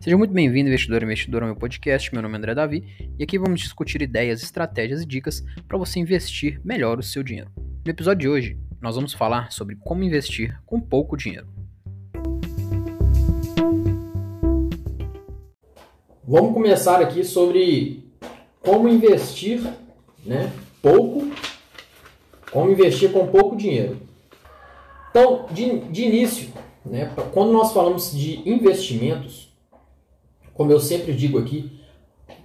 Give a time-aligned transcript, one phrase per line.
[0.00, 2.12] Seja muito bem-vindo, investidor e investidora, ao meu podcast.
[2.12, 5.98] Meu nome é André Davi e aqui vamos discutir ideias, estratégias e dicas para você
[5.98, 7.50] investir melhor o seu dinheiro.
[7.84, 11.46] No episódio de hoje, nós vamos falar sobre como investir com pouco dinheiro.
[16.24, 18.04] Vamos começar aqui sobre
[18.60, 19.60] como investir,
[20.24, 21.30] né, pouco,
[22.50, 23.98] como investir com pouco dinheiro.
[25.10, 26.48] Então, de, de início,
[26.84, 29.51] né, quando nós falamos de investimentos,
[30.54, 31.80] como eu sempre digo aqui,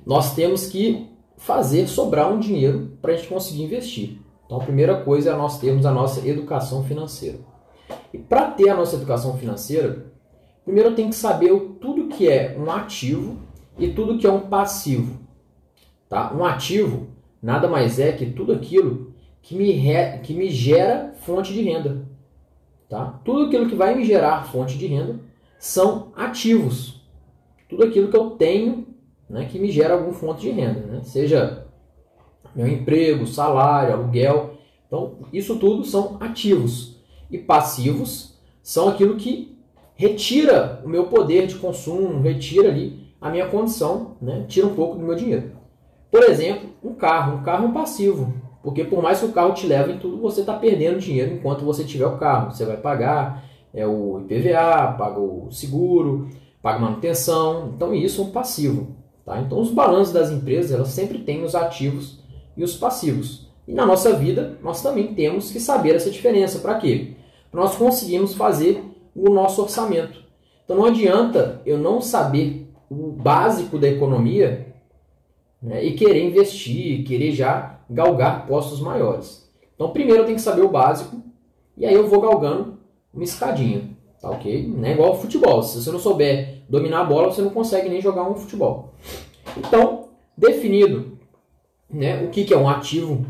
[0.05, 4.19] nós temos que fazer sobrar um dinheiro para a gente conseguir investir.
[4.45, 7.39] Então, a primeira coisa é nós termos a nossa educação financeira.
[8.13, 10.05] E para ter a nossa educação financeira,
[10.63, 11.49] primeiro eu tenho que saber
[11.81, 13.37] tudo que é um ativo
[13.77, 15.19] e tudo que é um passivo.
[16.09, 16.33] Tá?
[16.33, 17.07] Um ativo
[17.41, 20.19] nada mais é que tudo aquilo que me, re...
[20.19, 22.07] que me gera fonte de renda.
[22.89, 23.19] Tá?
[23.23, 25.19] Tudo aquilo que vai me gerar fonte de renda
[25.59, 26.96] são ativos
[27.67, 28.87] tudo aquilo que eu tenho
[29.29, 31.01] né, que me gera alguma fonte de renda, né?
[31.03, 31.65] seja
[32.55, 34.55] meu emprego, salário, aluguel.
[34.87, 36.97] Então, isso tudo são ativos.
[37.29, 39.57] E passivos são aquilo que
[39.95, 44.45] retira o meu poder de consumo, retira ali a minha condição, né?
[44.47, 45.51] tira um pouco do meu dinheiro.
[46.09, 47.39] Por exemplo, um carro.
[47.39, 48.33] Um carro é um passivo.
[48.63, 51.65] Porque por mais que o carro te leve em tudo, você está perdendo dinheiro enquanto
[51.65, 52.51] você tiver o carro.
[52.51, 56.29] Você vai pagar é o IPVA, paga o seguro,
[56.67, 58.87] paga manutenção, então isso é um passivo.
[59.25, 59.39] Tá?
[59.39, 62.19] Então os balanços das empresas elas sempre têm os ativos
[62.57, 63.47] e os passivos.
[63.65, 66.59] E na nossa vida nós também temos que saber essa diferença.
[66.59, 67.13] Para quê?
[67.49, 68.83] Para nós conseguirmos fazer
[69.15, 70.21] o nosso orçamento.
[70.65, 74.75] Então não adianta eu não saber o básico da economia
[75.61, 79.49] né, e querer investir, querer já galgar postos maiores.
[79.73, 81.23] Então primeiro eu tenho que saber o básico
[81.77, 82.77] e aí eu vou galgando
[83.13, 83.95] uma escadinha.
[84.21, 84.67] Tá ok?
[84.67, 85.63] Não é igual ao futebol.
[85.63, 88.93] Se você não souber dominar a bola, você não consegue nem jogar um futebol.
[89.57, 91.17] Então, definido
[91.89, 93.25] né, o que, que é um ativo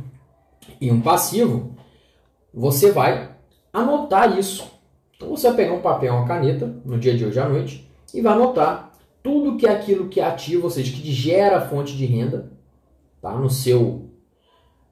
[0.82, 1.76] e um passivo,
[2.54, 3.36] você vai
[3.72, 4.72] anotar isso.
[5.16, 8.22] Então você vai pegar um papel uma caneta no dia de hoje à noite e
[8.22, 8.92] vai anotar
[9.24, 12.52] tudo que é aquilo que é ativo, ou seja, que gera fonte de renda,
[13.22, 13.34] tá?
[13.34, 14.06] No seu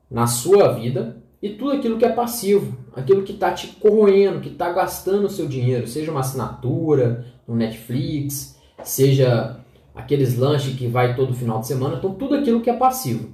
[0.09, 4.49] na sua vida e tudo aquilo que é passivo, aquilo que está te corroendo, que
[4.49, 9.59] está gastando o seu dinheiro, seja uma assinatura no Netflix, seja
[9.93, 13.29] aqueles lanches que vai todo final de semana, então tudo aquilo que é passivo.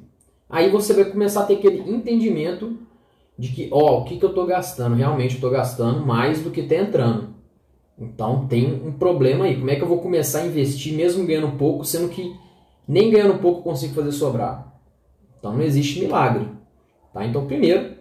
[0.49, 2.77] Aí você vai começar a ter aquele entendimento
[3.37, 4.95] de que, ó, o que, que eu estou gastando?
[4.95, 7.29] Realmente estou gastando mais do que está entrando.
[7.97, 9.55] Então tem um problema aí.
[9.57, 12.35] Como é que eu vou começar a investir mesmo ganhando pouco, sendo que
[12.87, 14.75] nem ganhando pouco consigo fazer sobrar?
[15.39, 16.47] Então não existe milagre.
[17.13, 17.25] Tá?
[17.25, 17.95] Então primeiro,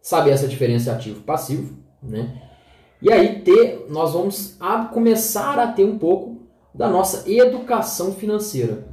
[0.00, 2.42] saber essa diferença ativo passivo, né?
[3.02, 6.40] E aí ter, nós vamos a começar a ter um pouco
[6.74, 8.86] da nossa educação financeira.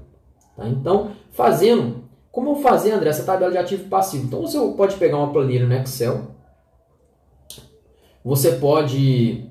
[0.56, 0.68] Tá?
[0.68, 4.25] Então, fazendo, como fazer, André, essa tabela de ativo passivo?
[4.25, 6.31] Então você pode pegar uma planilha no Excel,
[8.24, 9.50] você pode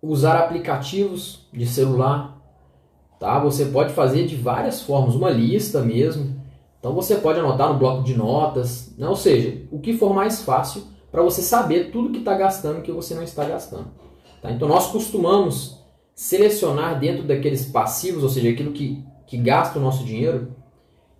[0.00, 2.40] usar aplicativos de celular,
[3.18, 3.38] tá?
[3.40, 6.35] Você pode fazer de várias formas, uma lista mesmo,
[6.86, 9.08] então você pode anotar no bloco de notas, né?
[9.08, 12.82] ou seja, o que for mais fácil para você saber tudo que está gastando e
[12.82, 13.88] que você não está gastando.
[14.40, 14.52] Tá?
[14.52, 20.04] Então nós costumamos selecionar dentro daqueles passivos, ou seja, aquilo que, que gasta o nosso
[20.04, 20.54] dinheiro.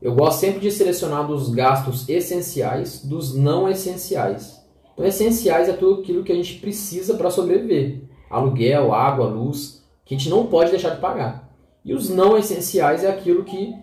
[0.00, 4.65] Eu gosto sempre de selecionar dos gastos essenciais dos não essenciais.
[4.93, 10.15] Então, essenciais é tudo aquilo que a gente precisa para sobreviver: aluguel, água, luz, que
[10.15, 11.53] a gente não pode deixar de pagar.
[11.84, 13.75] E os não essenciais é aquilo que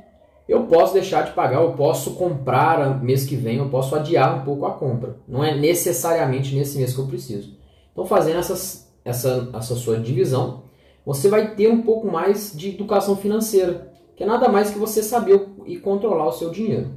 [0.48, 4.44] eu posso deixar de pagar, eu posso comprar mês que vem, eu posso adiar um
[4.44, 5.18] pouco a compra.
[5.28, 7.54] Não é necessariamente nesse mês que eu preciso.
[7.92, 10.64] Então, fazendo essas, essa, essa sua divisão,
[11.06, 15.02] você vai ter um pouco mais de educação financeira, que é nada mais que você
[15.02, 16.92] saber e controlar o seu dinheiro.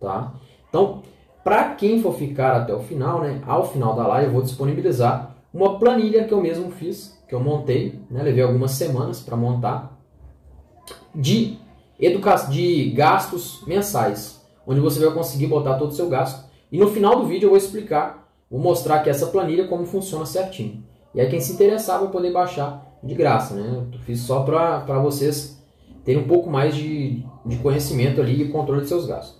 [0.00, 0.34] Tá?
[0.68, 1.02] Então,
[1.44, 5.36] para quem for ficar até o final, né, ao final da live, eu vou disponibilizar
[5.52, 9.98] uma planilha que eu mesmo fiz, que eu montei, né, levei algumas semanas para montar,
[11.14, 11.58] de
[12.50, 16.48] de gastos mensais, onde você vai conseguir botar todo o seu gasto.
[16.70, 20.26] E no final do vídeo eu vou explicar, vou mostrar aqui essa planilha como funciona
[20.26, 20.84] certinho.
[21.14, 23.84] E aí quem se interessar vai poder baixar de graça, né?
[23.92, 25.58] Eu fiz só para vocês
[26.04, 29.38] terem um pouco mais de, de conhecimento ali e controle de seus gastos,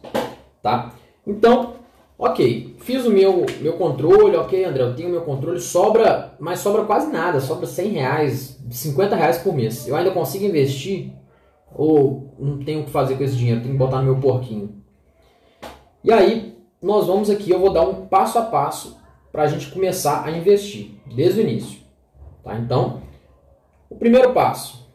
[0.63, 0.93] tá?
[1.27, 1.75] Então,
[2.19, 6.85] ok, fiz o meu, meu controle, ok, André, eu tenho meu controle, sobra, mas sobra
[6.85, 9.87] quase nada, sobra 100 reais, 50 reais por mês.
[9.87, 11.13] Eu ainda consigo investir
[11.75, 14.83] ou não tenho o que fazer com esse dinheiro, tenho que botar no meu porquinho.
[16.03, 18.99] E aí, nós vamos aqui, eu vou dar um passo a passo
[19.31, 21.81] para a gente começar a investir, desde o início.
[22.43, 22.57] Tá?
[22.59, 23.03] Então,
[23.91, 24.89] o primeiro passo,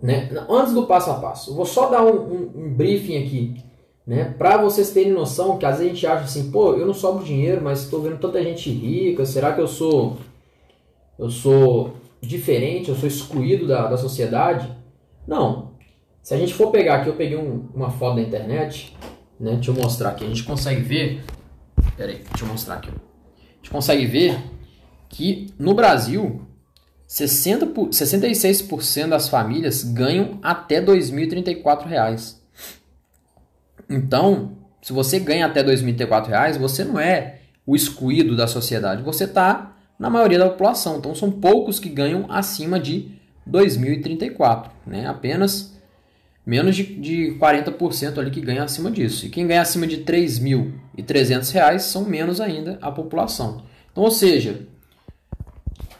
[0.00, 0.30] né?
[0.48, 3.62] Antes do passo a passo, eu vou só dar um, um, um briefing aqui,
[4.06, 4.34] né?
[4.36, 7.24] Para vocês terem noção que às vezes a gente acha assim, pô, eu não sobro
[7.24, 10.16] dinheiro, mas estou vendo tanta gente rica, será que eu sou
[11.18, 14.81] eu sou diferente, eu sou excluído da, da sociedade?
[15.26, 15.72] Não.
[16.22, 18.96] Se a gente for pegar aqui, eu peguei um, uma foto da internet,
[19.38, 19.54] né?
[19.54, 21.24] Deixa eu mostrar aqui, a gente consegue ver.
[21.96, 22.88] Pera aí, deixa eu mostrar aqui.
[22.88, 24.38] A gente consegue ver
[25.08, 26.46] que no Brasil
[27.06, 32.40] 60 por, 66% das famílias ganham até 2.034 reais.
[33.90, 39.24] Então, se você ganha até 2.034 reais, você não é o excluído da sociedade, você
[39.24, 40.96] está na maioria da população.
[40.96, 45.06] Então, são poucos que ganham acima de 2.034, né?
[45.06, 45.72] Apenas
[46.44, 49.26] menos de, de 40% ali que ganha acima disso.
[49.26, 53.62] E quem ganha acima de 3.300 reais são menos ainda a população.
[53.90, 54.66] Então, ou seja,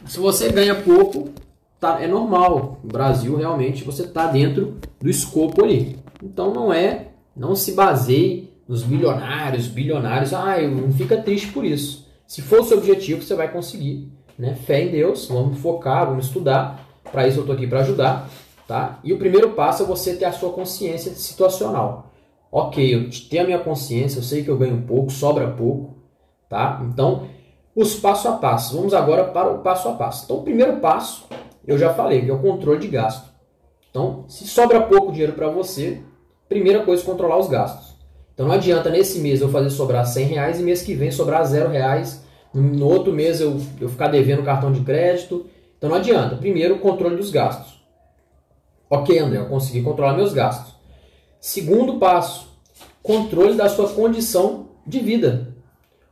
[0.07, 1.31] se você ganha pouco,
[1.79, 2.81] tá, é normal.
[2.83, 5.99] No Brasil, realmente, você está dentro do escopo ali.
[6.23, 10.33] Então, não é, não se baseie nos milionários, bilionários.
[10.33, 12.09] Ah, não fica triste por isso.
[12.27, 14.09] Se for o seu objetivo, você vai conseguir.
[14.39, 14.55] Né?
[14.55, 16.82] Fé em Deus, vamos focar, vamos estudar.
[17.11, 18.29] Para isso eu estou aqui para ajudar.
[18.67, 19.01] Tá?
[19.03, 22.11] E o primeiro passo é você ter a sua consciência situacional.
[22.51, 25.97] Ok, eu tenho a minha consciência, eu sei que eu ganho pouco, sobra pouco.
[26.49, 26.83] Tá?
[26.87, 27.27] Então,
[27.75, 28.77] os passo a passo.
[28.77, 30.25] Vamos agora para o passo a passo.
[30.25, 31.27] Então, o primeiro passo,
[31.67, 33.31] eu já falei, que é o controle de gasto.
[33.91, 36.01] Então, se sobra pouco dinheiro para você,
[36.49, 37.97] primeira coisa é controlar os gastos.
[38.35, 41.45] Então, não adianta nesse mês eu fazer sobrar 100 reais e mês que vem sobrar
[41.45, 42.25] zero reais.
[42.55, 45.47] No outro mês eu, eu ficar devendo cartão de crédito.
[45.83, 46.37] Então, não adianta.
[46.37, 47.83] Primeiro, controle dos gastos.
[48.89, 50.77] Ok, André, eu consegui controlar meus gastos.
[51.41, 52.57] Segundo passo,
[53.03, 55.57] controle da sua condição de vida.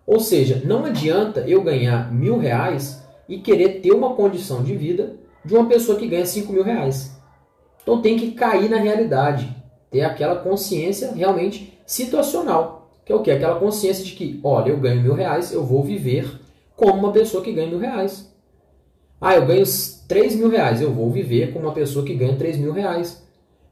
[0.05, 5.15] Ou seja, não adianta eu ganhar mil reais e querer ter uma condição de vida
[5.45, 7.17] de uma pessoa que ganha cinco mil reais.
[7.81, 9.55] Então tem que cair na realidade,
[9.89, 13.31] ter aquela consciência realmente situacional, que é o que?
[13.31, 16.41] Aquela consciência de que, olha, eu ganho mil reais, eu vou viver
[16.75, 18.30] como uma pessoa que ganha mil reais.
[19.21, 19.65] Ah, eu ganho
[20.09, 23.23] três mil reais, eu vou viver como uma pessoa que ganha três mil reais.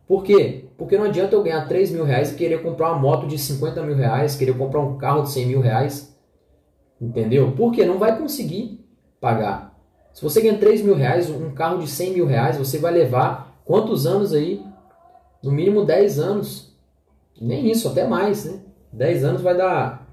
[0.09, 0.65] Por quê?
[0.79, 3.83] Porque não adianta eu ganhar 3 mil reais e querer comprar uma moto de 50
[3.83, 6.17] mil reais, querer comprar um carro de 100 mil reais.
[6.99, 7.53] Entendeu?
[7.55, 8.83] Porque não vai conseguir
[9.21, 9.77] pagar.
[10.15, 13.61] Se você ganha 3 mil reais, um carro de 100 mil reais, você vai levar
[13.67, 14.65] quantos anos aí?
[15.43, 16.75] No mínimo 10 anos.
[17.39, 18.61] Nem isso, até mais, né?
[18.93, 20.09] 10 anos vai dar.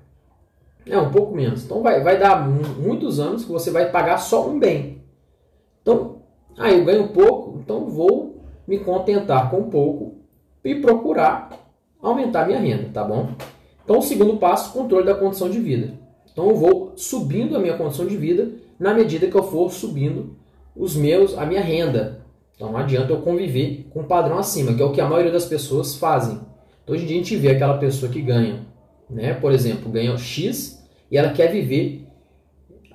[0.85, 1.63] É, um pouco menos.
[1.63, 4.94] Então vai, vai dar muitos anos que você vai pagar só um bem.
[5.85, 6.21] Então,
[6.57, 10.15] ah, eu ganho pouco, então vou me contentar com pouco
[10.63, 11.51] e procurar
[12.01, 13.29] aumentar minha renda, tá bom?
[13.83, 16.05] Então, o segundo passo, controle da condição de vida.
[16.35, 20.35] Então eu vou subindo a minha condição de vida na medida que eu for subindo
[20.75, 22.25] os meus, a minha renda.
[22.53, 25.31] Então não adianta eu conviver com um padrão acima, que é o que a maioria
[25.31, 26.41] das pessoas fazem.
[26.83, 28.65] Então hoje em dia a gente vê aquela pessoa que ganha,
[29.09, 32.04] né, por exemplo, ganha X e ela quer viver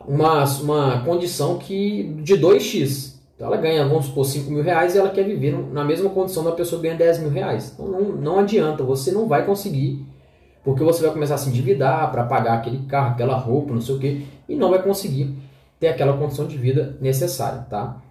[0.06, 3.18] uma, uma condição que de 2x.
[3.34, 6.44] Então ela ganha, vamos supor, 5 mil reais e ela quer viver na mesma condição
[6.44, 7.72] da pessoa que ganha 10 mil reais.
[7.72, 10.06] Então não, não adianta, você não vai conseguir
[10.62, 13.94] porque você vai começar a se endividar para pagar aquele carro, aquela roupa, não sei
[13.94, 15.34] o que, e não vai conseguir
[15.78, 18.02] ter aquela condição de vida necessária, tá?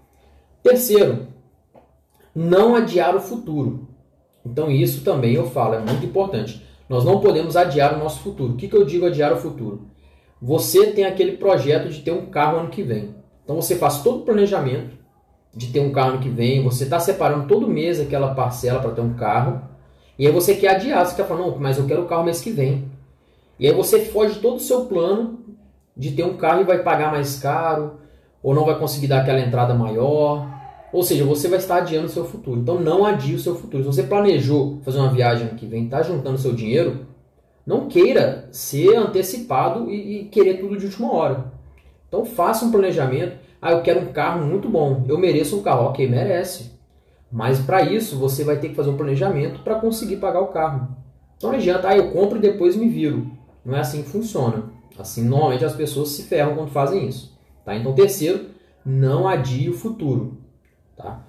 [0.63, 1.27] Terceiro,
[2.33, 3.87] não adiar o futuro.
[4.43, 6.65] Então isso também eu falo, é muito importante.
[6.87, 8.53] Nós não podemos adiar o nosso futuro.
[8.53, 9.88] O que, que eu digo adiar o futuro?
[10.41, 13.15] Você tem aquele projeto de ter um carro ano que vem.
[13.43, 14.97] Então você faz todo o planejamento
[15.53, 18.91] de ter um carro ano que vem, você está separando todo mês aquela parcela para
[18.91, 19.61] ter um carro,
[20.17, 22.41] e aí você quer adiar, você quer falar, não, mas eu quero o carro mês
[22.41, 22.85] que vem.
[23.59, 25.39] E aí você foge todo o seu plano
[25.95, 27.99] de ter um carro e vai pagar mais caro,
[28.41, 30.47] ou não vai conseguir dar aquela entrada maior.
[30.91, 32.59] Ou seja, você vai estar adiando o seu futuro.
[32.59, 33.83] Então não adie o seu futuro.
[33.83, 37.05] Se você planejou fazer uma viagem que vem, está juntando seu dinheiro,
[37.69, 41.53] não queira ser antecipado e, e querer tudo de última hora.
[42.07, 43.37] Então faça um planejamento.
[43.61, 45.05] Ah, eu quero um carro muito bom.
[45.07, 45.85] Eu mereço um carro.
[45.85, 46.71] Ok, merece.
[47.31, 50.97] Mas para isso você vai ter que fazer um planejamento para conseguir pagar o carro.
[51.37, 53.31] Então não adianta, ah, eu compro e depois me viro.
[53.63, 54.63] Não é assim que funciona.
[54.97, 57.37] Assim, normalmente as pessoas se ferram quando fazem isso.
[57.63, 57.75] Tá?
[57.75, 58.47] Então, terceiro,
[58.83, 60.39] não adie o futuro.
[60.97, 61.21] Tá?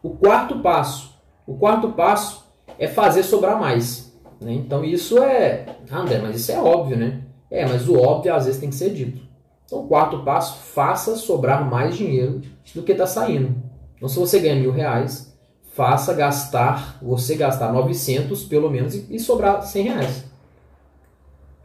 [0.00, 1.12] O quarto passo.
[1.44, 2.46] O quarto passo
[2.78, 4.07] é fazer sobrar mais.
[4.40, 4.54] Né?
[4.54, 5.76] Então isso é.
[5.90, 7.22] Ah, André, mas isso é óbvio, né?
[7.50, 9.26] É, mas o óbvio às vezes tem que ser dito.
[9.64, 12.40] Então, quarto passo, faça sobrar mais dinheiro
[12.74, 13.54] do que está saindo.
[13.96, 15.36] Então, se você ganha mil reais,
[15.74, 20.24] faça gastar, você gastar 900 pelo menos e, e sobrar 100 reais.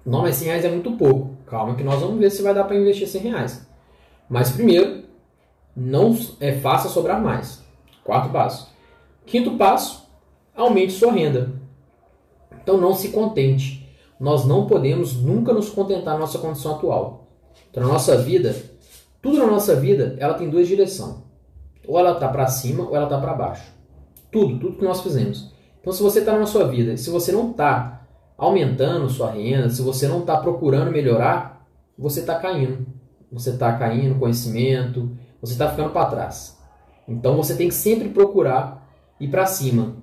[0.05, 1.37] Não, mas 100 reais é muito pouco.
[1.45, 3.67] Calma que nós vamos ver se vai dar para investir 100 reais.
[4.29, 5.03] Mas primeiro,
[5.75, 7.63] não é, faça sobrar mais.
[8.03, 8.69] Quarto passo.
[9.25, 10.05] Quinto passo,
[10.55, 11.62] aumente sua renda.
[12.63, 13.83] Então não se contente.
[14.19, 17.27] Nós não podemos nunca nos contentar na nossa condição atual.
[17.69, 18.55] Então, na nossa vida,
[19.21, 21.15] tudo na nossa vida, ela tem duas direções.
[21.87, 23.73] Ou ela está para cima ou ela está para baixo.
[24.31, 25.51] Tudo, tudo que nós fizemos.
[25.81, 29.81] Então, se você está na sua vida, se você não está aumentando sua renda, se
[29.81, 31.67] você não está procurando melhorar,
[31.97, 32.85] você está caindo.
[33.31, 36.57] Você está caindo conhecimento, você está ficando para trás.
[37.07, 38.87] Então, você tem que sempre procurar
[39.19, 39.97] ir para cima.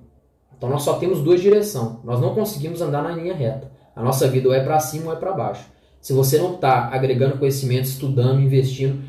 [0.61, 1.93] Então, nós só temos duas direções.
[2.03, 3.71] Nós não conseguimos andar na linha reta.
[3.95, 5.65] A nossa vida ou é para cima ou é para baixo.
[5.99, 9.01] Se você não está agregando conhecimento, estudando, investindo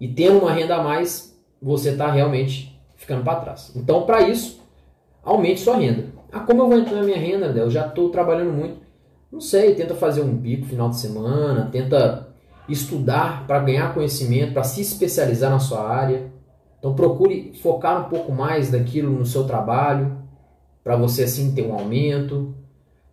[0.00, 3.70] e tendo uma renda a mais, você está realmente ficando para trás.
[3.76, 4.62] Então, para isso,
[5.22, 6.06] aumente sua renda.
[6.32, 8.78] Ah, como eu vou entrar na minha renda, Eu já estou trabalhando muito.
[9.30, 12.28] Não sei, tenta fazer um bico final de semana, tenta
[12.66, 16.32] estudar para ganhar conhecimento, para se especializar na sua área.
[16.78, 20.23] Então procure focar um pouco mais daquilo no seu trabalho,
[20.84, 22.54] para você assim ter um aumento.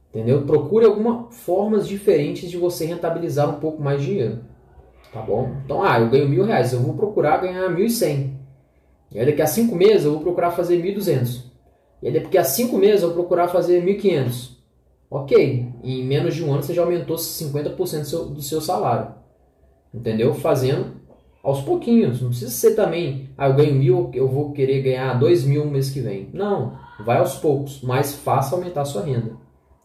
[0.09, 0.45] Entendeu?
[0.45, 4.39] Procure algumas formas diferentes de você rentabilizar um pouco mais dinheiro.
[5.13, 5.55] Tá bom?
[5.63, 8.37] Então, ah, eu ganho mil reais, eu vou procurar ganhar mil e cem.
[9.09, 11.49] E aí daqui a cinco meses eu vou procurar fazer mil duzentos.
[12.01, 14.61] E aí daqui a cinco meses eu vou procurar fazer mil quinhentos.
[15.09, 19.13] Ok, em menos de um ano você já aumentou 50% do seu, do seu salário.
[19.93, 20.33] Entendeu?
[20.33, 21.01] Fazendo
[21.43, 22.21] aos pouquinhos.
[22.21, 25.71] Não precisa ser também, ah, eu ganho mil, eu vou querer ganhar dois mil no
[25.71, 26.29] mês que vem.
[26.33, 29.37] Não, vai aos poucos, mas faça aumentar a sua renda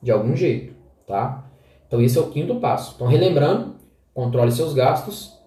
[0.02, 0.74] de algum jeito,
[1.06, 1.44] tá?
[1.86, 2.94] Então esse é o quinto passo.
[2.94, 3.76] Então relembrando,
[4.14, 5.38] controle seus gastos,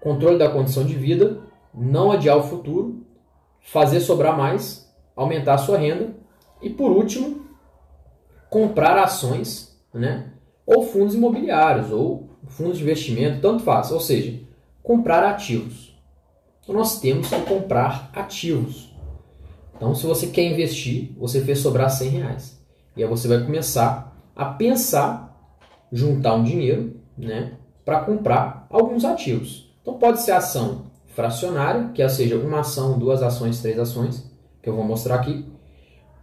[0.00, 1.40] controle da condição de vida,
[1.72, 3.04] não adiar o futuro,
[3.60, 6.14] fazer sobrar mais, aumentar a sua renda
[6.60, 7.44] e por último,
[8.48, 10.32] comprar ações, né?
[10.66, 14.40] Ou fundos imobiliários ou fundos de investimento, tanto faz, ou seja,
[14.82, 15.98] comprar ativos.
[16.62, 18.93] Então nós temos que comprar ativos.
[19.76, 22.64] Então se você quer investir, você fez sobrar 100 reais.
[22.96, 25.52] E aí você vai começar a pensar,
[25.92, 27.54] juntar um dinheiro, né,
[27.84, 29.72] para comprar alguns ativos.
[29.82, 34.28] Então pode ser ação fracionária, que é, seja uma ação, duas ações, três ações,
[34.62, 35.46] que eu vou mostrar aqui.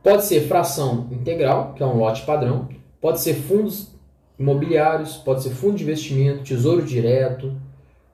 [0.04, 2.68] Pode ser fração integral, que é um lote padrão.
[3.00, 3.92] Pode ser fundos
[4.38, 7.56] imobiliários, pode ser fundo de investimento, tesouro direto,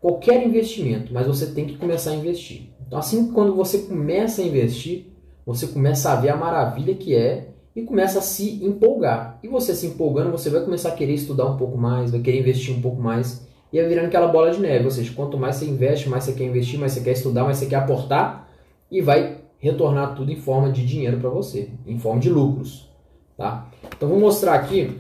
[0.02, 2.70] qualquer investimento, mas você tem que começar a investir.
[2.86, 5.08] Então, assim quando você começa a investir,
[5.48, 9.40] você começa a ver a maravilha que é e começa a se empolgar.
[9.42, 12.42] E você se empolgando, você vai começar a querer estudar um pouco mais, vai querer
[12.42, 14.84] investir um pouco mais e vai virando aquela bola de neve.
[14.84, 17.58] Ou seja, quanto mais você investe, mais você quer investir, mais você quer estudar, mais
[17.58, 18.50] você quer aportar
[18.92, 22.90] e vai retornar tudo em forma de dinheiro para você, em forma de lucros.
[23.38, 23.70] Tá?
[23.96, 25.00] Então vou mostrar aqui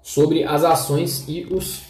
[0.00, 1.82] sobre as ações e os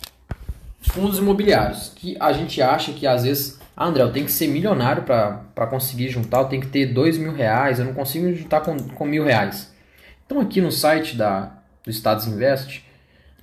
[0.80, 4.48] fundos imobiliários, que a gente acha que às vezes ah, André, eu tenho que ser
[4.48, 8.62] milionário para conseguir juntar, eu tenho que ter dois mil reais, eu não consigo juntar
[8.62, 9.70] com, com mil reais.
[10.24, 12.82] Então aqui no site da, do Estados Invest,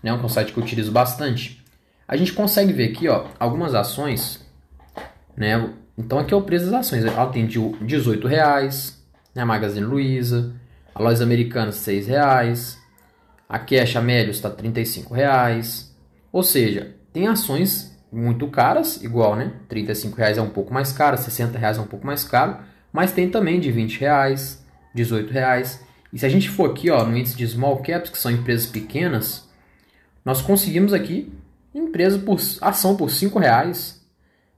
[0.02, 1.63] né, é um site que eu utilizo bastante,
[2.08, 4.44] a gente consegue ver aqui ó, algumas ações,
[5.38, 5.72] né?
[5.96, 9.00] Então aqui é o preço das ações, ela tem de 18 reais,
[9.36, 10.56] né, a Magazine Luiza,
[10.96, 12.80] a Lojas Americanas 6 reais,
[13.48, 15.96] a Cash Amélios está 35 reais,
[16.32, 19.53] ou seja, tem ações muito caras, igual, né?
[19.67, 22.60] 35 reais é um pouco mais caro, 60 reais é um pouco mais caro,
[22.91, 25.82] mas tem também de 20 reais, 18 reais.
[26.12, 28.67] E se a gente for aqui, ó, no índice de small caps, que são empresas
[28.67, 29.50] pequenas,
[30.24, 31.34] nós conseguimos aqui
[31.74, 34.01] empresa por ação por 5 reais,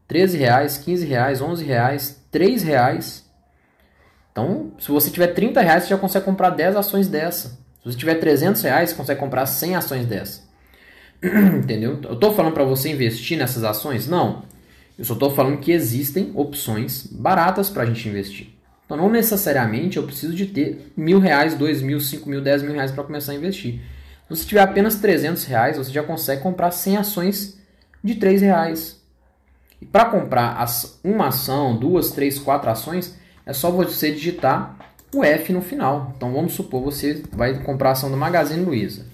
[0.08, 3.26] 13 reais, 15 reais, 11 reais, 3 reais.
[4.32, 7.50] Então, se você tiver 30 reais, você já consegue comprar 10 ações dessa.
[7.50, 10.42] Se você tiver 300 reais, você consegue comprar 100 ações dessa.
[11.58, 12.00] Entendeu?
[12.04, 14.08] Eu estou falando para você investir nessas ações?
[14.08, 14.44] Não.
[14.98, 18.56] Eu só estou falando que existem opções baratas para a gente investir.
[18.86, 22.74] Então, não necessariamente eu preciso de ter mil reais, dois mil, cinco mil, dez mil
[22.74, 23.82] reais para começar a investir.
[24.28, 27.60] Se você tiver apenas 300 reais, você já consegue comprar 100 ações
[28.04, 29.00] de 3 reais.
[29.82, 34.78] E para comprar as, uma ação, duas, três, quatro ações, é só você digitar
[35.14, 36.14] o F no final.
[36.16, 39.06] Então vamos supor você vai comprar a ação do Magazine Luiza.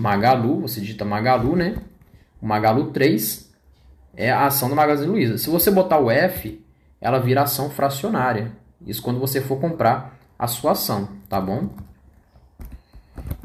[0.00, 1.76] Magalu, você digita Magalu, né?
[2.40, 3.52] O Magalu 3
[4.16, 5.36] é a ação do Magazine Luiza.
[5.36, 6.64] Se você botar o F,
[7.00, 8.52] ela vira ação fracionária.
[8.86, 11.68] Isso quando você for comprar a sua ação, tá bom?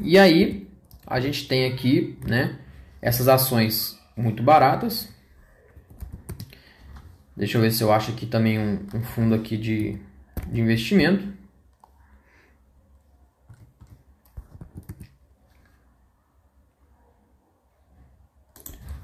[0.00, 0.66] E aí,
[1.06, 2.58] a gente tem aqui, né,
[3.02, 5.08] essas ações muito baratas.
[7.36, 9.98] Deixa eu ver se eu acho aqui também um, um fundo aqui de,
[10.50, 11.35] de investimento.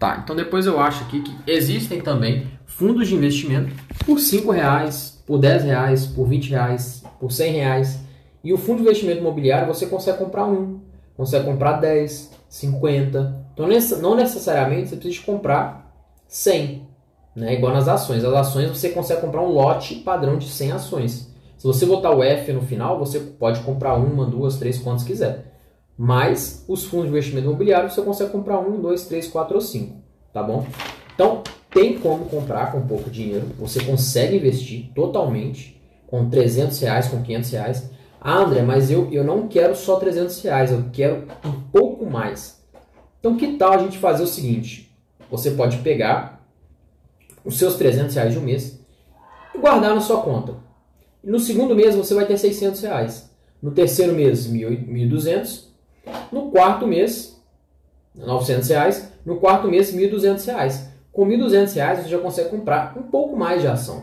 [0.03, 3.73] Tá, então depois eu acho aqui que existem também fundos de investimento
[4.05, 8.01] por R$ reais, por 10 reais, por 20 reais, por 100 reais.
[8.43, 10.81] E o fundo de investimento imobiliário você consegue comprar um,
[11.17, 13.47] consegue comprar 10, 50.
[13.55, 13.69] Então
[14.01, 15.95] não necessariamente você precisa comprar
[16.27, 16.83] 100,
[17.37, 17.55] né?
[17.55, 18.25] igual nas ações.
[18.25, 21.33] As ações você consegue comprar um lote padrão de 100 ações.
[21.57, 25.52] Se você botar o F no final, você pode comprar uma, duas, três, quantos quiser.
[26.05, 30.03] Mas os fundos de investimento imobiliário você consegue comprar um, dois, três, quatro ou cinco,
[30.33, 30.67] tá bom?
[31.15, 33.47] Então tem como comprar com pouco dinheiro.
[33.61, 37.91] Você consegue investir totalmente com 300 reais, com 500 reais.
[38.21, 42.61] Ah, André, mas eu, eu não quero só 300 reais, eu quero um pouco mais.
[43.21, 44.93] Então, que tal a gente fazer o seguinte?
[45.31, 46.45] Você pode pegar
[47.45, 48.77] os seus 300 reais de um mês
[49.55, 50.57] e guardar na sua conta.
[51.23, 53.31] No segundo mês você vai ter 600 reais.
[53.63, 55.71] No terceiro mês, 1.200.
[56.31, 57.41] No quarto mês,
[58.15, 59.13] 900 reais.
[59.25, 60.93] No quarto mês, 1.200 reais.
[61.13, 64.03] Com 1.200 reais você já consegue comprar um pouco mais de ação.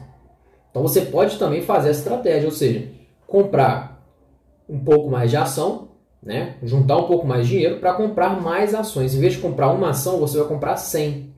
[0.69, 2.87] Então você pode também fazer essa estratégia, ou seja,
[3.25, 3.99] comprar
[4.67, 5.89] um pouco mais de ação,
[6.21, 6.55] né?
[6.61, 9.15] juntar um pouco mais de dinheiro para comprar mais ações.
[9.15, 11.33] Em vez de comprar uma ação, você vai comprar 100.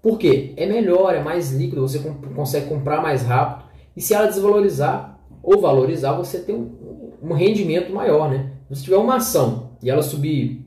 [0.00, 0.54] Por quê?
[0.56, 1.98] É melhor, é mais líquido, você
[2.34, 3.68] consegue comprar mais rápido.
[3.96, 8.30] E se ela desvalorizar ou valorizar, você tem um, um rendimento maior.
[8.30, 8.49] Né?
[8.72, 10.64] Se tiver uma ação e ela subir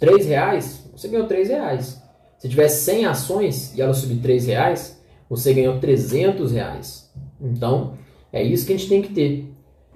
[0.00, 2.02] 3 reais, você ganhou 3 reais.
[2.38, 7.10] Se tiver 100 ações e ela subir 3 reais, você ganhou 300 reais.
[7.40, 7.94] Então,
[8.32, 9.52] é isso que a gente tem que ter.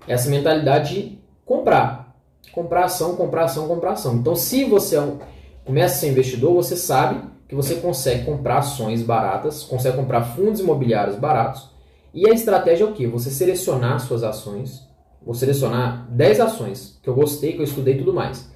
[0.07, 2.17] Essa mentalidade de comprar.
[2.53, 4.17] Comprar ação, comprar ação, comprar ação.
[4.17, 5.19] Então, se você é um,
[5.65, 10.61] começa a ser investidor, você sabe que você consegue comprar ações baratas, consegue comprar fundos
[10.61, 11.69] imobiliários baratos.
[12.15, 13.07] E a estratégia é o que?
[13.07, 14.89] Você selecionar suas ações.
[15.25, 18.51] Vou selecionar 10 ações que eu gostei, que eu estudei e tudo mais.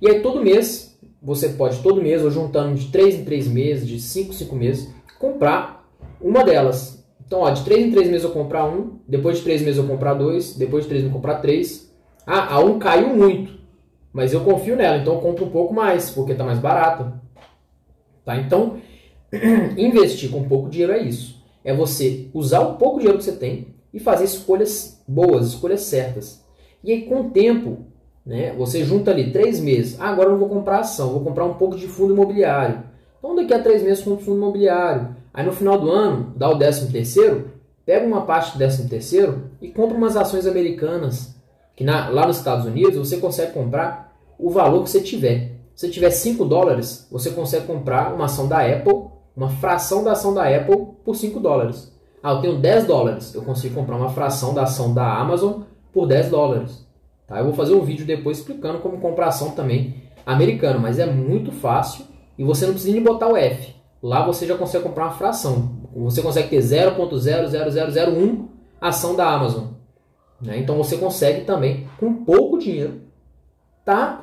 [0.00, 3.88] E aí todo mês, você pode todo mês, ou juntando de 3 em 3 meses,
[3.88, 5.88] de 5 em 5 meses, comprar
[6.20, 7.04] uma delas.
[7.26, 9.86] Então, ó, de 3 em 3 meses eu comprar um, depois de 3 meses eu
[9.86, 11.92] comprar dois, depois de 3 meses eu comprar três,
[12.26, 13.58] ah, a 1 caiu muito,
[14.12, 17.20] mas eu confio nela, então eu compro um pouco mais, porque está mais barata.
[18.24, 18.36] Tá?
[18.36, 18.78] Então,
[19.76, 21.40] investir com pouco dinheiro é isso.
[21.62, 26.44] É você usar o pouco dinheiro que você tem e fazer escolhas boas, escolhas certas.
[26.82, 27.86] E aí, com o tempo,
[28.24, 30.00] né, você junta ali três meses.
[30.00, 32.82] Ah, agora eu vou comprar ação, vou comprar um pouco de fundo imobiliário.
[33.18, 35.16] Então, daqui a três meses, compro fundo imobiliário.
[35.32, 37.50] Aí, no final do ano, dá o décimo terceiro,
[37.84, 41.34] pega uma parte do décimo terceiro e compra umas ações americanas
[41.80, 45.52] que na, lá nos Estados Unidos você consegue comprar o valor que você tiver.
[45.74, 50.12] Se você tiver 5 dólares, você consegue comprar uma ação da Apple, uma fração da
[50.12, 51.90] ação da Apple por 5 dólares.
[52.22, 56.06] Ah, eu tenho 10 dólares, eu consigo comprar uma fração da ação da Amazon por
[56.06, 56.86] 10 dólares.
[57.26, 57.38] Tá?
[57.38, 61.50] Eu vou fazer um vídeo depois explicando como comprar ação também americana, mas é muito
[61.50, 62.04] fácil
[62.38, 63.74] e você não precisa nem botar o F.
[64.02, 65.80] Lá você já consegue comprar uma fração.
[65.94, 68.48] Você consegue ter 0.00001
[68.80, 69.64] ação da Amazon.
[70.40, 70.58] Né?
[70.58, 73.02] Então você consegue também, com pouco dinheiro,
[73.84, 74.22] tá,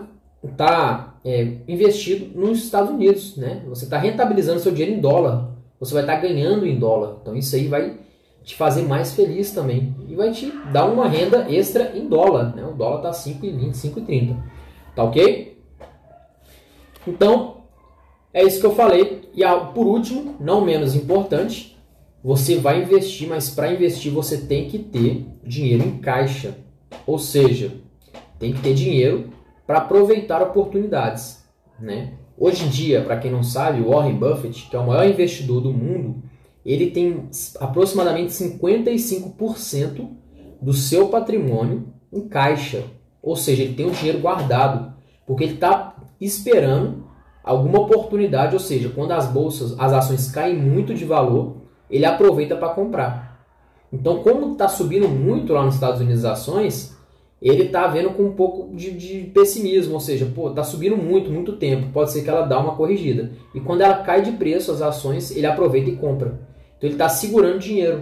[0.55, 3.37] tá é, investido nos Estados Unidos.
[3.37, 3.61] Né?
[3.67, 5.56] Você está rentabilizando seu dinheiro em dólar.
[5.79, 7.17] Você vai estar tá ganhando em dólar.
[7.21, 7.97] Então isso aí vai
[8.43, 9.95] te fazer mais feliz também.
[10.07, 12.55] E vai te dar uma renda extra em dólar.
[12.55, 12.63] Né?
[12.63, 14.37] O dólar está 5,20, 5,30.
[14.95, 15.61] Tá ok?
[17.05, 17.57] Então,
[18.33, 19.29] é isso que eu falei.
[19.33, 21.77] E por último, não menos importante,
[22.23, 26.57] você vai investir, mas para investir você tem que ter dinheiro em caixa.
[27.05, 27.73] Ou seja,
[28.39, 29.29] tem que ter dinheiro
[29.65, 31.45] para aproveitar oportunidades.
[31.79, 32.13] Né?
[32.39, 35.59] Hoje em dia, para quem não sabe, o Warren Buffett, que é o maior investidor
[35.59, 36.21] do mundo,
[36.63, 40.07] ele tem aproximadamente 55%
[40.61, 42.83] do seu patrimônio em caixa.
[43.23, 44.93] Ou seja, ele tem o dinheiro guardado,
[45.25, 47.07] porque ele está esperando
[47.43, 52.55] alguma oportunidade, ou seja, quando as bolsas, as ações caem muito de valor, ele aproveita
[52.55, 53.47] para comprar.
[53.91, 56.96] Então, como está subindo muito lá nos Estados Unidos as ações,
[57.41, 61.29] ele está vendo com um pouco de, de, pessimismo, ou seja, pô, está subindo muito,
[61.29, 63.31] muito tempo, pode ser que ela dá uma corrigida.
[63.53, 66.39] E quando ela cai de preço, as ações, ele aproveita e compra.
[66.77, 68.01] Então ele está segurando dinheiro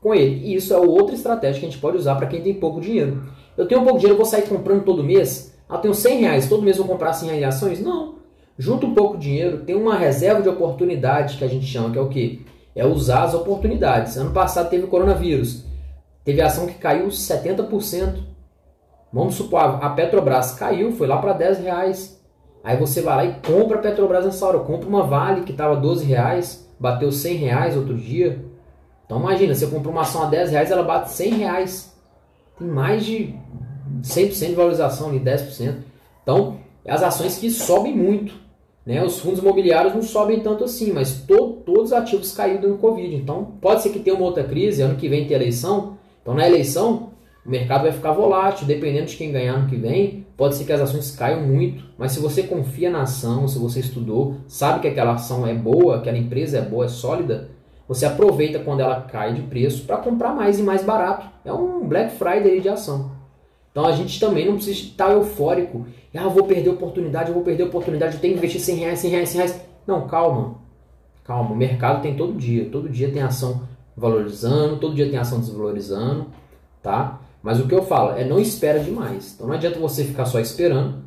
[0.00, 0.46] com ele.
[0.46, 3.22] E isso é outra estratégia que a gente pode usar para quem tem pouco dinheiro.
[3.56, 5.54] Eu tenho pouco dinheiro, vou sair comprando todo mês?
[5.68, 7.80] Ah, tenho 100 reais, todo mês vou comprar 100 reais em ações?
[7.80, 8.14] Não.
[8.58, 11.98] Junta um pouco de dinheiro, tem uma reserva de oportunidade que a gente chama, que
[11.98, 12.40] é o quê?
[12.74, 14.16] é usar as oportunidades.
[14.16, 15.64] Ano passado teve o coronavírus,
[16.24, 18.29] teve ação que caiu 70%.
[19.12, 22.20] Vamos supor, a Petrobras caiu, foi lá para 10 reais.
[22.62, 25.76] Aí você vai lá e compra a Petrobras nessa hora, compra uma Vale que estava
[25.76, 28.44] 12 reais, bateu 100 reais outro dia.
[29.04, 31.92] Então imagina, você compra uma ação a 10 reais, ela bate 100 reais.
[32.58, 33.34] Tem mais de
[34.02, 35.74] 100% de valorização ali, 10%.
[36.22, 38.34] Então, as ações que sobem muito.
[38.84, 39.02] Né?
[39.02, 43.14] Os fundos imobiliários não sobem tanto assim, mas to todos os ativos caíram no Covid.
[43.14, 46.46] Então, pode ser que tenha uma outra crise, ano que vem tem eleição, Então na
[46.46, 47.10] eleição,
[47.44, 50.72] o mercado vai ficar volátil, dependendo de quem ganhar no que vem, pode ser que
[50.72, 54.88] as ações caiam muito, mas se você confia na ação, se você estudou, sabe que
[54.88, 57.48] aquela ação é boa, aquela empresa é boa, é sólida,
[57.88, 61.26] você aproveita quando ela cai de preço para comprar mais e mais barato.
[61.44, 63.10] É um Black Friday de ação.
[63.72, 65.86] Então a gente também não precisa estar eufórico.
[66.14, 69.10] Ah, vou perder oportunidade, eu vou perder oportunidade, eu tenho que investir 100 reais, 100
[69.10, 69.60] reais, 100 reais.
[69.86, 70.56] Não, calma.
[71.24, 72.68] Calma, o mercado tem todo dia.
[72.70, 73.62] Todo dia tem ação
[73.96, 76.26] valorizando, todo dia tem ação desvalorizando,
[76.82, 77.19] tá?
[77.42, 79.34] Mas o que eu falo é não espera demais.
[79.34, 81.04] Então não adianta você ficar só esperando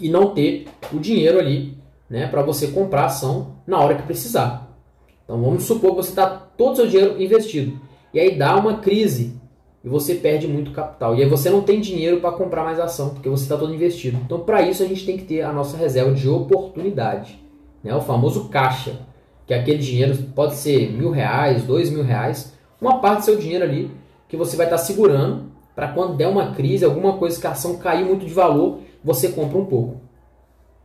[0.00, 1.76] e não ter o dinheiro ali,
[2.08, 4.76] né, para você comprar ação na hora que precisar.
[5.24, 7.80] Então vamos supor que você está todo o seu dinheiro investido
[8.12, 9.38] e aí dá uma crise
[9.84, 11.14] e você perde muito capital.
[11.14, 14.18] E aí você não tem dinheiro para comprar mais ação, porque você está todo investido.
[14.24, 17.38] Então, para isso, a gente tem que ter a nossa reserva de oportunidade,
[17.82, 17.94] né?
[17.94, 18.98] o famoso caixa,
[19.46, 23.36] que é aquele dinheiro pode ser mil reais, dois mil reais, uma parte do seu
[23.36, 23.90] dinheiro ali
[24.28, 27.78] que você vai estar segurando para quando der uma crise, alguma coisa que a ação
[27.78, 30.00] cair muito de valor, você compra um pouco.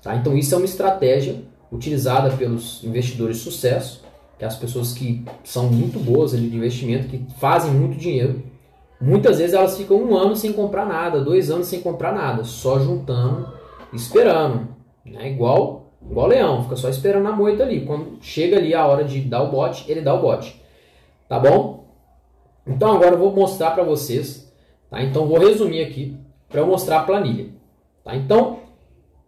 [0.01, 0.15] Tá?
[0.15, 4.03] Então, isso é uma estratégia utilizada pelos investidores de sucesso,
[4.37, 8.43] que é as pessoas que são muito boas ali de investimento, que fazem muito dinheiro
[9.03, 12.79] Muitas vezes elas ficam um ano sem comprar nada, dois anos sem comprar nada, só
[12.79, 13.51] juntando,
[13.91, 14.69] esperando.
[15.05, 15.29] Né?
[15.29, 17.85] Igual, igual leão, fica só esperando a moita ali.
[17.85, 20.57] Quando chega ali a hora de dar o bote, ele dá o bote.
[21.27, 21.82] Tá bom?
[22.65, 24.51] Então agora eu vou mostrar para vocês.
[24.89, 25.03] Tá?
[25.03, 26.17] Então vou resumir aqui
[26.49, 27.49] para eu mostrar a planilha.
[28.03, 28.15] Tá?
[28.15, 28.59] Então,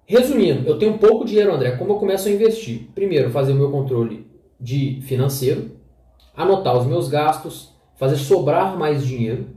[0.06, 1.71] resumindo, eu tenho pouco dinheiro, André.
[1.71, 2.89] Como eu começo a investir?
[2.93, 4.28] Primeiro, fazer o meu controle
[4.60, 5.71] de financeiro,
[6.36, 9.56] anotar os meus gastos, fazer sobrar mais dinheiro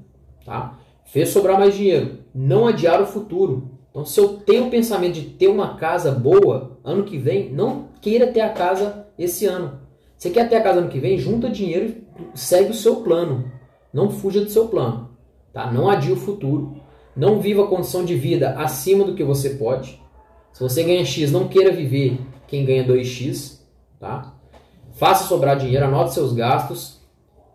[0.48, 0.78] Tá?
[1.04, 2.20] Fez sobrar mais dinheiro.
[2.34, 3.70] Não adiar o futuro.
[3.90, 7.88] Então, se eu tenho o pensamento de ter uma casa boa ano que vem, não
[8.00, 9.78] queira ter a casa esse ano.
[10.16, 11.18] Você quer ter a casa ano que vem?
[11.18, 11.96] Junta dinheiro
[12.34, 13.52] e segue o seu plano.
[13.92, 15.10] Não fuja do seu plano.
[15.52, 15.70] Tá?
[15.70, 16.76] Não adie o futuro.
[17.16, 20.00] Não viva a condição de vida acima do que você pode.
[20.52, 23.60] Se você ganha X, não queira viver quem ganha 2X.
[23.98, 24.34] Tá?
[24.92, 26.98] Faça sobrar dinheiro, anote seus gastos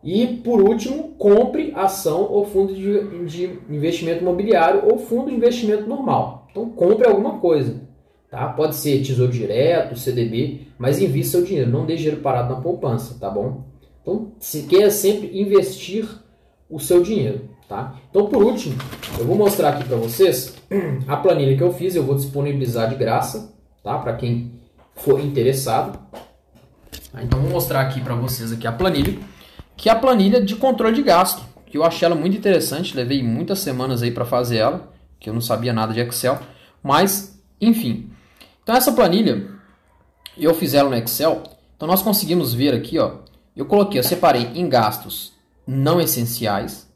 [0.04, 5.88] e, por último, compre ação ou fundo de, de, investimento imobiliário ou fundo de investimento
[5.88, 6.48] normal.
[6.52, 7.82] Então, compre alguma coisa.
[8.30, 8.48] Tá?
[8.48, 11.72] Pode ser tesouro direto, CDB, mas invista seu dinheiro.
[11.72, 13.64] Não deixe dinheiro parado na poupança, tá bom?
[14.02, 16.06] Então, se quer sempre investir
[16.74, 17.50] o seu dinheiro.
[17.68, 17.96] Tá?
[18.10, 18.76] Então, por último,
[19.18, 20.56] eu vou mostrar aqui para vocês
[21.08, 21.96] a planilha que eu fiz.
[21.96, 23.98] Eu vou disponibilizar de graça tá?
[23.98, 24.52] para quem
[24.96, 26.00] for interessado.
[27.12, 27.24] Tá?
[27.24, 29.18] Então, vou mostrar aqui para vocês aqui a planilha
[29.76, 33.24] que é a planilha de controle de gasto, que eu achei ela muito interessante, levei
[33.24, 36.40] muitas semanas aí para fazer ela, que eu não sabia nada de Excel,
[36.82, 38.10] mas enfim.
[38.62, 39.48] Então essa planilha
[40.38, 41.44] eu fiz ela no Excel,
[41.76, 43.18] então nós conseguimos ver aqui, ó,
[43.56, 45.34] eu coloquei, eu separei em gastos
[45.66, 46.92] não essenciais,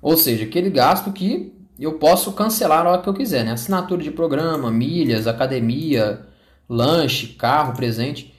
[0.00, 3.52] ou seja, aquele gasto que eu posso cancelar a hora que eu quiser, né?
[3.52, 6.26] Assinatura de programa, milhas, academia,
[6.68, 8.32] lanche, carro, presente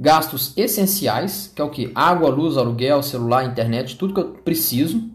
[0.00, 1.90] gastos essenciais, que é o que?
[1.94, 5.10] Água, luz, aluguel, celular, internet, tudo que eu preciso.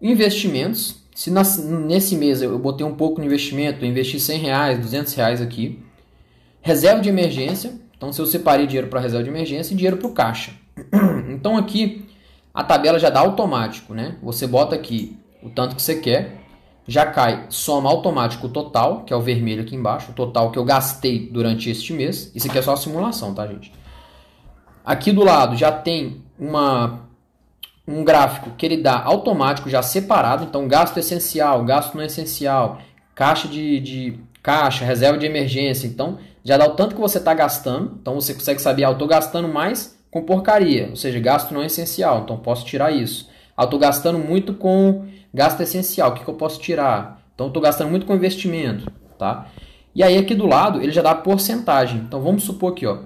[0.00, 5.40] Investimentos, se nesse mês eu botei um pouco no investimento, investi 100 reais, 200 reais
[5.40, 5.82] aqui.
[6.60, 10.06] Reserva de emergência, então se eu separei dinheiro para reserva de emergência e dinheiro para
[10.06, 10.52] o caixa.
[11.30, 12.04] Então aqui
[12.54, 14.16] a tabela já dá automático, né?
[14.22, 16.38] Você bota aqui o tanto que você quer,
[16.86, 20.64] já cai soma automático total, que é o vermelho aqui embaixo, o total que eu
[20.64, 22.30] gastei durante este mês.
[22.32, 23.72] Isso aqui é só a simulação, tá, gente?
[24.84, 27.08] Aqui do lado já tem uma,
[27.88, 30.44] um gráfico que ele dá automático, já separado.
[30.44, 32.78] Então, gasto essencial, gasto não essencial,
[33.14, 35.86] caixa de, de caixa, reserva de emergência.
[35.86, 37.96] Então, já dá o tanto que você está gastando.
[38.00, 41.64] Então, você consegue saber, ah, eu estou gastando mais com porcaria, ou seja, gasto não
[41.64, 42.20] essencial.
[42.22, 43.28] Então, posso tirar isso.
[43.56, 46.12] Ah, estou gastando muito com gasto essencial.
[46.12, 47.20] O que, que eu posso tirar?
[47.34, 48.88] Então, estou gastando muito com investimento.
[49.18, 49.48] Tá?
[49.92, 51.98] E aí, aqui do lado, ele já dá porcentagem.
[51.98, 52.98] Então, vamos supor aqui, ó,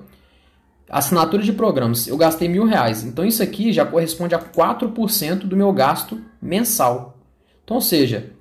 [0.90, 3.04] Assinatura de programas, eu gastei mil reais.
[3.04, 7.18] Então isso aqui já corresponde a 4% do meu gasto mensal.
[7.62, 8.32] Então, ou seja,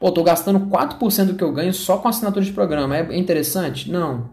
[0.00, 2.96] pô, estou gastando 4% do que eu ganho só com assinatura de programa.
[2.96, 3.88] É interessante?
[3.88, 4.30] Não.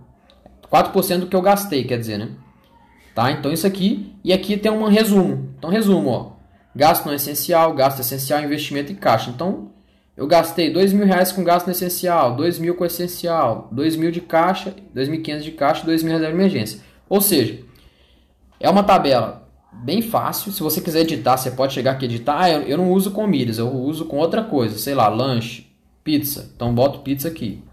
[0.71, 2.29] 4% do que eu gastei, quer dizer, né?
[3.15, 3.31] Tá?
[3.31, 5.49] Então isso aqui, e aqui tem um resumo.
[5.57, 6.31] Então resumo, ó.
[6.75, 9.31] Gasto não essencial, gasto essencial, investimento e caixa.
[9.31, 9.71] Então,
[10.15, 14.11] eu gastei dois mil reais com gasto no essencial, dois mil com essencial, dois mil
[14.11, 16.79] de caixa, dois mil quinhentos de caixa, dois mil reserva de emergência.
[17.09, 17.59] Ou seja,
[18.59, 20.51] é uma tabela bem fácil.
[20.51, 22.39] Se você quiser editar, você pode chegar aqui e editar.
[22.39, 24.77] Ah, eu não uso com milhas, eu uso com outra coisa.
[24.77, 25.67] Sei lá, lanche,
[26.03, 26.51] pizza.
[26.55, 27.63] Então boto pizza aqui.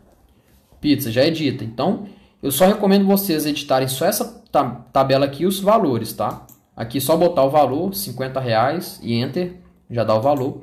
[0.81, 1.65] Pizza, já edita.
[1.65, 2.07] Então,
[2.43, 6.47] eu só recomendo vocês editarem só essa tabela aqui os valores, tá?
[6.77, 9.61] Aqui só botar o valor, 50 reais e enter.
[9.91, 10.63] já dá o valor.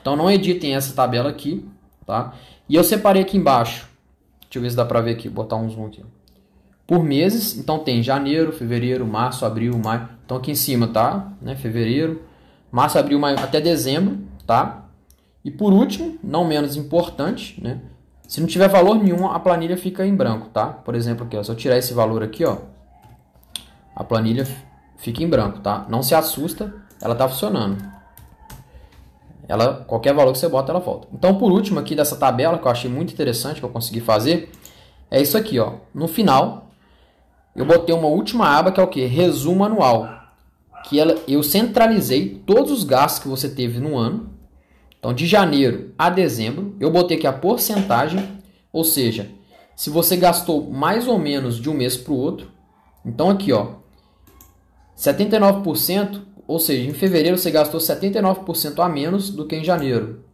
[0.00, 1.66] Então não editem essa tabela aqui,
[2.06, 2.32] tá?
[2.68, 3.88] E eu separei aqui embaixo,
[4.42, 6.04] deixa eu ver se dá para ver aqui, botar um zoom aqui.
[6.86, 10.08] Por meses, então tem janeiro, fevereiro, março, abril, maio.
[10.24, 12.22] Então aqui em cima tá, né, fevereiro,
[12.70, 14.84] março, abril, maio, até dezembro, tá?
[15.44, 17.80] E por último, não menos importante, né?
[18.26, 20.66] Se não tiver valor nenhum, a planilha fica em branco, tá?
[20.66, 22.58] Por exemplo, aqui, ó, se eu tirar esse valor aqui, ó,
[23.98, 24.46] a planilha
[24.96, 25.84] fica em branco, tá?
[25.88, 27.84] Não se assusta, ela tá funcionando.
[29.48, 31.08] Ela, qualquer valor que você bota, ela volta.
[31.12, 34.52] Então, por último aqui dessa tabela, que eu achei muito interessante, que eu consegui fazer,
[35.10, 35.78] é isso aqui, ó.
[35.92, 36.70] No final,
[37.56, 39.04] eu botei uma última aba, que é o que?
[39.04, 40.08] Resumo anual.
[40.84, 44.30] Que ela, eu centralizei todos os gastos que você teve no ano,
[45.00, 48.38] então, de janeiro a dezembro, eu botei aqui a porcentagem,
[48.72, 49.28] ou seja,
[49.74, 52.48] se você gastou mais ou menos de um mês para o outro,
[53.04, 53.77] então aqui ó,
[54.98, 60.24] 79%, ou seja, em fevereiro você gastou 79% a menos do que em janeiro.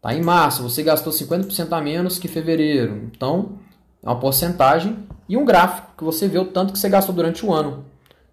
[0.00, 0.14] Tá?
[0.14, 3.10] Em março você gastou 50% a menos que fevereiro.
[3.14, 3.58] Então,
[4.02, 4.96] é uma porcentagem
[5.28, 7.84] e um gráfico que você vê o tanto que você gastou durante o ano.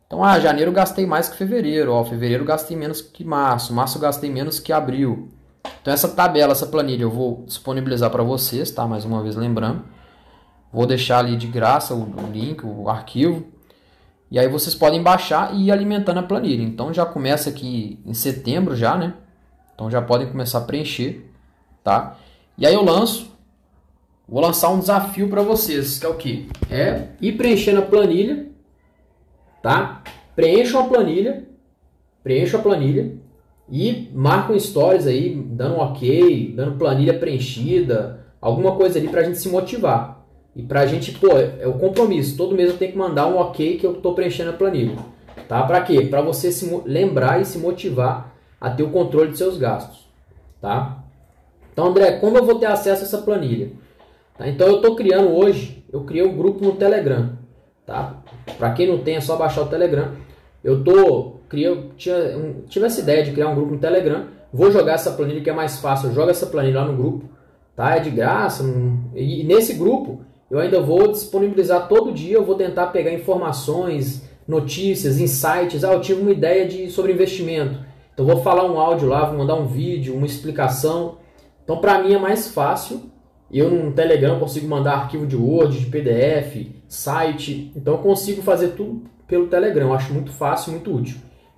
[0.06, 4.32] Então, ah, janeiro gastei mais que fevereiro, ó, fevereiro gastei menos que março, março gastei
[4.32, 5.28] menos que abril.
[5.82, 8.88] Então essa tabela, essa planilha eu vou disponibilizar para vocês, tá?
[8.88, 9.84] Mais uma vez lembrando.
[10.72, 13.46] Vou deixar ali de graça o, o link, o arquivo.
[14.30, 16.64] E aí vocês podem baixar e ir alimentando a planilha.
[16.64, 19.14] Então já começa aqui em setembro já, né?
[19.74, 21.26] Então já podem começar a preencher,
[21.84, 22.18] tá?
[22.58, 23.32] E aí eu lanço,
[24.28, 26.50] vou lançar um desafio para vocês, que é o que?
[26.70, 28.48] É ir preenchendo a planilha,
[29.62, 30.02] tá?
[30.36, 31.48] Preencham a planilha,
[32.24, 33.16] preencham a planilha
[33.70, 39.24] e marcam stories aí, dando um ok, dando planilha preenchida, alguma coisa ali para a
[39.24, 40.17] gente se motivar.
[40.58, 42.36] E para a gente, pô, é o compromisso.
[42.36, 44.96] Todo mês eu tenho que mandar um ok que eu estou preenchendo a planilha.
[45.48, 45.62] Tá?
[45.62, 46.08] Para quê?
[46.10, 50.08] Para você se lembrar e se motivar a ter o controle de seus gastos.
[50.60, 51.04] Tá?
[51.72, 53.70] Então, André, como eu vou ter acesso a essa planilha?
[54.36, 54.48] Tá?
[54.48, 57.34] Então, eu estou criando hoje, eu criei um grupo no Telegram.
[57.86, 58.16] Tá?
[58.58, 60.14] Para quem não tem, é só baixar o Telegram.
[60.64, 64.26] Eu tô criei, tinha, um, tive essa ideia de criar um grupo no Telegram.
[64.52, 66.10] Vou jogar essa planilha que é mais fácil.
[66.10, 67.26] Eu jogo essa planilha lá no grupo,
[67.76, 67.96] tá?
[67.96, 68.64] É de graça.
[69.14, 72.36] e nesse grupo eu ainda vou disponibilizar todo dia.
[72.36, 75.84] Eu vou tentar pegar informações, notícias, insights.
[75.84, 77.80] Ah, eu tive uma ideia de sobre investimento.
[78.14, 81.18] Então vou falar um áudio lá, vou mandar um vídeo, uma explicação.
[81.64, 83.02] Então para mim é mais fácil.
[83.52, 87.72] Eu no Telegram consigo mandar arquivo de Word, de PDF, site.
[87.76, 89.88] Então eu consigo fazer tudo pelo Telegram.
[89.88, 91.18] Eu acho muito fácil, muito útil.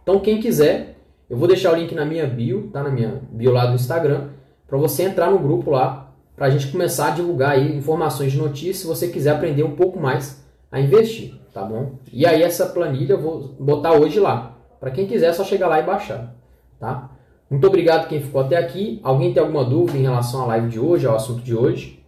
[0.09, 0.97] Então, quem quiser,
[1.29, 2.81] eu vou deixar o link na minha bio, tá?
[2.81, 4.29] Na minha bio lá do Instagram,
[4.67, 6.08] para você entrar no grupo lá,
[6.39, 9.75] para a gente começar a divulgar aí informações de notícias, se você quiser aprender um
[9.75, 11.99] pouco mais a investir, tá bom?
[12.13, 14.57] E aí essa planilha eu vou botar hoje lá.
[14.79, 16.33] Para quem quiser, é só chegar lá e baixar,
[16.79, 17.11] tá?
[17.49, 19.01] Muito obrigado quem ficou até aqui.
[19.03, 22.01] Alguém tem alguma dúvida em relação à live de hoje, ao assunto de hoje?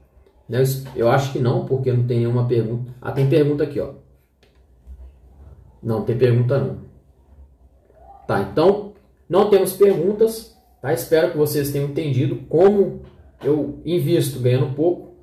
[0.47, 0.63] Né,
[0.95, 2.89] eu acho que não, porque não tem nenhuma pergunta.
[3.01, 3.95] Ah, tem pergunta aqui, ó.
[5.83, 6.77] Não, tem pergunta não.
[8.25, 8.93] Tá, então
[9.27, 10.93] não temos perguntas, tá?
[10.93, 13.01] Espero que vocês tenham entendido como
[13.43, 15.13] eu invisto ganhando pouco,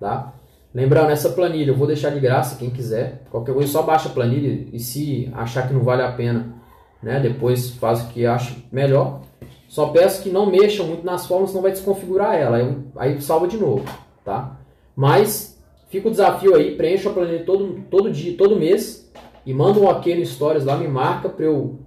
[0.00, 0.34] tá?
[0.74, 3.22] Lembrando, essa planilha eu vou deixar de graça, quem quiser.
[3.30, 6.54] Qualquer coisa, só baixa a planilha e se achar que não vale a pena,
[7.02, 7.18] né?
[7.18, 9.22] Depois faz o que acha melhor.
[9.68, 12.58] Só peço que não mexam muito nas formas, senão vai desconfigurar ela.
[12.58, 13.84] Aí, aí salva de novo,
[14.24, 14.58] tá?
[14.94, 15.58] Mas
[15.88, 19.06] fica o desafio aí, preencha a planilha todo, todo dia, todo mês
[19.46, 21.78] e manda um ok no Stories lá, me marca para eu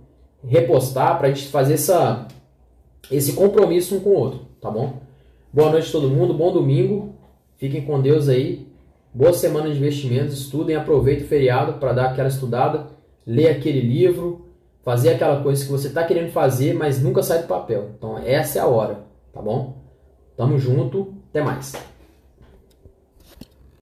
[0.47, 2.25] repostar, para a gente fazer essa,
[3.12, 5.02] esse compromisso um com o outro, tá bom?
[5.52, 7.16] Boa noite a todo mundo, bom domingo,
[7.58, 8.68] fiquem com Deus aí,
[9.12, 12.86] boa semana de investimentos, estudem, aproveitem o feriado para dar aquela estudada,
[13.26, 14.46] ler aquele livro,
[14.84, 17.90] fazer aquela coisa que você está querendo fazer, mas nunca sai do papel.
[17.98, 19.00] Então essa é a hora,
[19.34, 19.82] tá bom?
[20.38, 21.74] Tamo junto, até mais.